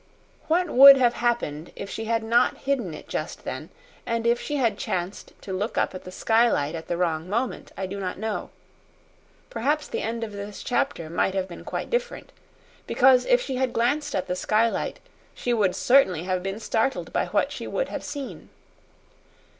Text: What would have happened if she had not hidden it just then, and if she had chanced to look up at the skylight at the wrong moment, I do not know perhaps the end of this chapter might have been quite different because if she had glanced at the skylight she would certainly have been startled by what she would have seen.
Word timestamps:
What 0.47 0.67
would 0.67 0.97
have 0.97 1.13
happened 1.13 1.71
if 1.75 1.87
she 1.87 2.05
had 2.05 2.23
not 2.23 2.57
hidden 2.57 2.95
it 2.95 3.07
just 3.07 3.43
then, 3.43 3.69
and 4.03 4.25
if 4.25 4.41
she 4.41 4.55
had 4.55 4.75
chanced 4.75 5.33
to 5.41 5.53
look 5.53 5.77
up 5.77 5.93
at 5.93 6.05
the 6.05 6.11
skylight 6.11 6.73
at 6.73 6.87
the 6.87 6.97
wrong 6.97 7.29
moment, 7.29 7.71
I 7.77 7.85
do 7.85 7.99
not 7.99 8.17
know 8.17 8.49
perhaps 9.51 9.87
the 9.87 10.01
end 10.01 10.23
of 10.23 10.31
this 10.31 10.63
chapter 10.63 11.07
might 11.07 11.35
have 11.35 11.47
been 11.47 11.63
quite 11.63 11.91
different 11.91 12.31
because 12.87 13.27
if 13.27 13.41
she 13.41 13.57
had 13.57 13.73
glanced 13.73 14.15
at 14.15 14.25
the 14.25 14.35
skylight 14.35 14.97
she 15.35 15.53
would 15.53 15.75
certainly 15.75 16.23
have 16.23 16.41
been 16.41 16.59
startled 16.59 17.13
by 17.13 17.27
what 17.27 17.51
she 17.51 17.67
would 17.67 17.89
have 17.89 18.03
seen. 18.03 18.49